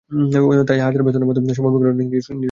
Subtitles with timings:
[0.69, 2.39] তাই হাজার ব্যস্ততার মধ্যেও সময় বের করে নেন নিজের সন্তানদের জন্য।